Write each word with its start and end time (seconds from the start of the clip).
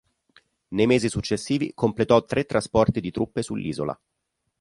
Nei 0.69 0.87
mesi 0.87 1.09
successivi 1.09 1.73
completò 1.75 2.25
tre 2.25 2.45
trasporti 2.45 3.01
di 3.01 3.11
truppe 3.11 3.43
sull'isola. 3.43 3.95